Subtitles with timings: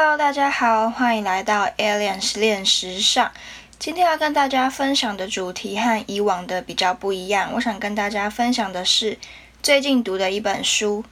[0.00, 3.32] Hello，大家好，欢迎来到 Aliens 练时尚。
[3.80, 7.50] 今天要跟大家分享的主题和以往的比较不一样。
[7.54, 9.18] 我想跟大家分享的是
[9.60, 11.02] 最近读的一本书，《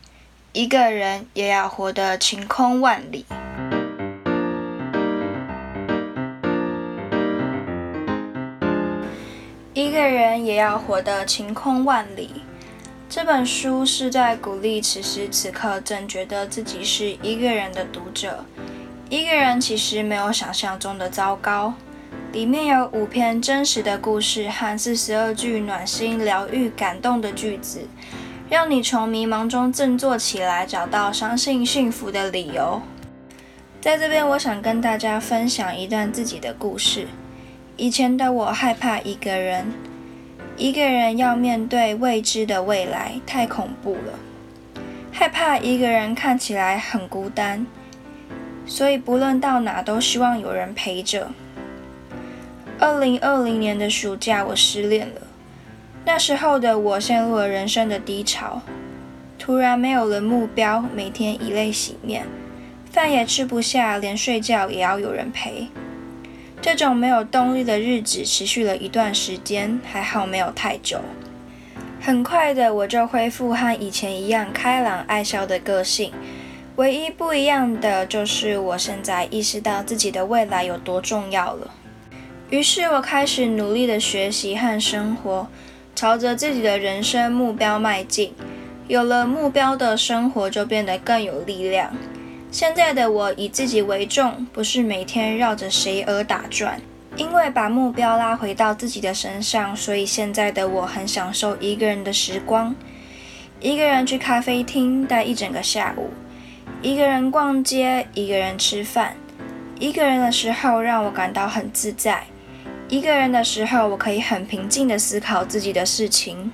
[0.52, 3.26] 一个人也要活得晴空万里》。
[9.74, 12.30] 一个人也要活得晴空万里。
[13.08, 18.44] 这本书是在鼓励此时此刻正觉得自己是一个人的读者。
[19.08, 21.74] 一个人其实没有想象中的糟糕。
[22.32, 27.88] 里面有五篇真实的故事和四十二句暖心、疗愈、感动的句子，
[28.50, 32.82] 让你从迷茫中振作起来，找到相信幸福的理由。
[33.80, 37.06] 在这边，我想跟大家分享一段自己的故事。
[37.76, 39.72] 以前的我害怕一个人。
[40.56, 44.18] 一个人要面对未知的未来，太恐怖了。
[45.12, 47.66] 害怕一个人看起来很孤单，
[48.66, 51.28] 所以不论到哪都希望有人陪着。
[52.78, 55.22] 二零二零年的暑假，我失恋了。
[56.04, 58.60] 那时候的我陷入了人生的低潮，
[59.38, 62.26] 突然没有了目标，每天以泪洗面，
[62.90, 65.68] 饭也吃不下，连睡觉也要有人陪。
[66.60, 71.00] 这种没有动力的日子持续了一段时间，还好没有太久。
[72.00, 76.12] 很快的，我就恢复和以前一样开朗爱笑的个性。
[76.76, 81.70] 唯一不一样的就是，我现在意识到自己的未来有多重要了。
[82.50, 85.48] 于是我开始努力的学习和生活，
[85.94, 88.34] 朝着自己的人生目标迈进。
[88.88, 91.96] 有了目标的生活，就变得更有力量。
[92.52, 96.78] 现在的我以自己为重，不是每天绕着谁而打转。
[97.16, 102.74] 因为把目标拉回到自己的身上，所以现在的我很享受一个人的时光。
[103.60, 106.10] 一个人去咖啡厅待一整个下午，
[106.82, 109.14] 一个人逛街，一个人吃饭。
[109.78, 112.24] 一个人的时候让我感到很自在。
[112.88, 116.52] 一个人的时候，我可以很平静地思考自己的事情。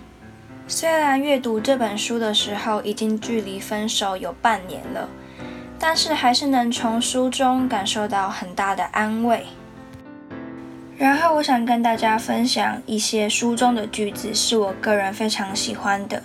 [0.66, 5.08] 虽然阅读这本书的时候已经距离分手有半年了。
[5.84, 9.44] 但是还是能从书中感受到很大的安慰。
[10.96, 16.22] 然后我想跟大家分享一些书中的句子，是我个人非常喜欢的。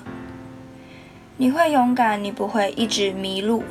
[1.38, 3.64] 你会勇敢，你不会一直迷路。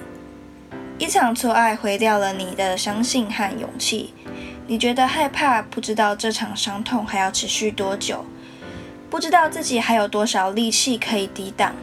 [0.99, 4.15] 一场错爱毁掉了你的相信和勇气。
[4.67, 8.25] 你觉得害怕，不知道这场伤痛还要持续多久，
[9.11, 11.75] 不知道自己还有多少力气可以抵挡。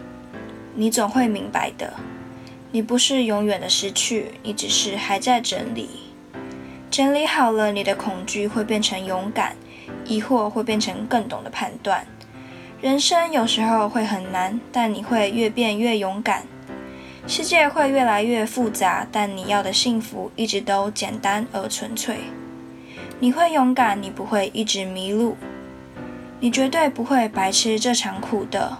[0.73, 1.93] 你总会明白的。
[2.71, 5.89] 你不是永远的失去，你只是还在整理。
[6.89, 9.55] 整理好了，你的恐惧会变成勇敢，
[10.05, 12.05] 疑惑会变成更懂得判断。
[12.81, 16.43] 人生有时候会很难，但你会越变越勇敢。
[17.25, 22.17] 世界会越来越复杂，但你要的幸福一直都简单而纯粹。
[23.19, 25.37] 你会勇敢，你不会一直迷路，
[26.41, 28.77] 你绝对不会白吃这场苦的。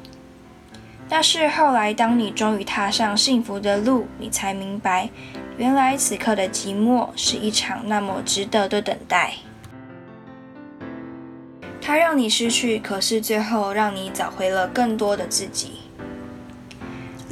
[1.09, 5.10] 那是后来，当你终于踏上幸福的路，你才明白，
[5.58, 9.36] 原来此刻的寂寞是一场那么值得的等待。
[11.81, 15.80] 它让你失去，可是最后让你找回了更多的自己。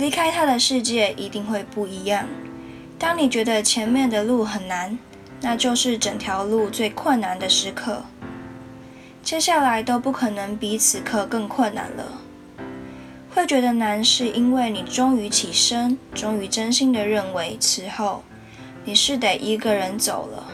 [0.02, 2.26] 离开他的世界一定会不一样。
[2.98, 4.98] 当你觉得前面的路很难，
[5.42, 8.04] 那就是整条路最困难的时刻。
[9.22, 12.20] 接下来都不可能比此刻更困难了。
[13.30, 18.24] 会觉得难，是因为你终于起身，终于真心的认为此后
[18.84, 20.48] 你是得一个人走了。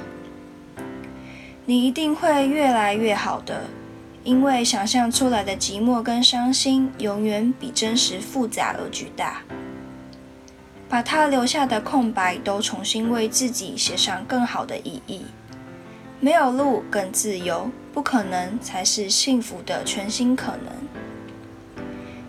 [1.66, 3.62] 你一定会越来越好的，
[4.28, 9.42] 因为想象出来的寂寞跟伤心，永远比真实复杂而巨大。
[10.90, 15.22] 把他留下的空白都重新为自己写上更好的意义。
[16.20, 20.74] 没有路更自由，不可能才是幸福的全新可能。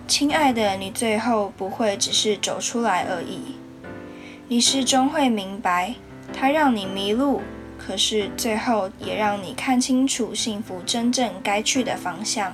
[0.06, 3.56] 亲爱的，你最后不会只是走出来而已，
[4.47, 5.97] 你始终会明白，
[6.32, 7.42] 它让你迷路，
[7.89, 12.53] 可是最后也让你看清楚幸福真正该去的方向。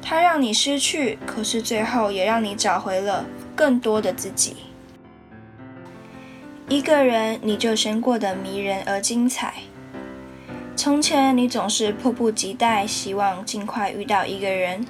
[0.00, 4.56] 它让你失去，可是最后也让你找回了更多的自己。
[6.70, 9.52] 一个人，你就先过得迷人而精彩。
[10.74, 14.86] 从前，你总是迫不及待，希望尽快遇到一个人。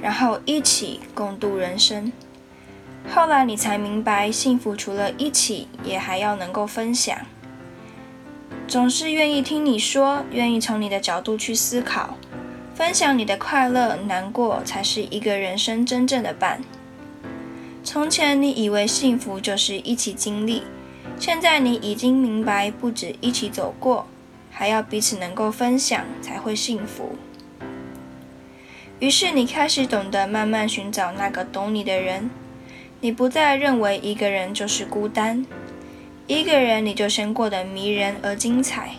[0.00, 2.12] 然后一起共度人生。
[3.12, 7.18] 后来你才明白，幸福除了一起，也还要能够分享。
[8.76, 12.18] 总是愿意听你说，愿意从你的角度去思考，
[12.74, 16.62] 分享你的快乐、难过，才是一个人生真正的伴。
[17.82, 20.62] 从前你以为幸福就是一起经历，
[21.18, 24.06] 现在你已经明白，不止一起走过，
[24.50, 27.16] 还要彼此能够分享，才会幸福。
[28.98, 32.28] 于是你开始懂得慢慢寻找那个懂你的人，
[33.00, 35.46] 你不再认为一个人就是孤单，
[36.26, 38.90] 一个人你就先过得迷人而精彩。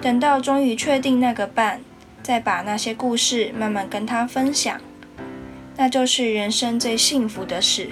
[0.00, 1.80] 等到终于确定那个伴，
[2.22, 4.80] 再把那些故事慢慢跟他分享，
[5.76, 7.90] 那就是人生最幸福的事。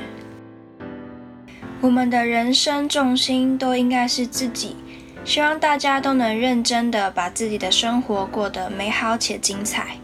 [1.80, 4.76] 我们的人生重心都应该是自己，
[5.24, 9.96] 希望大家都能认真的把自己的生活过得美好且精彩。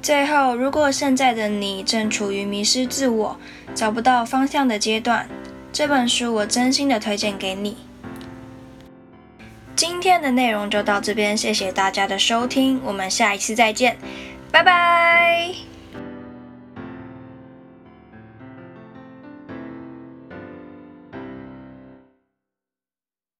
[0.00, 3.36] 最后，如果现在的你正处于迷失自我、
[3.74, 5.28] 找不到方向的阶段，
[5.72, 7.78] 这本书我真心的推荐给你。
[9.74, 13.96] 今天的内容就到这边，谢谢大家的收听，我们下一次再见，
[14.50, 15.71] 拜拜。